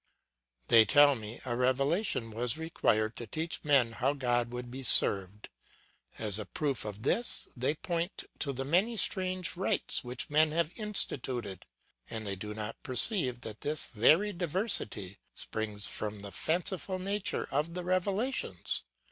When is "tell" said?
0.83-1.13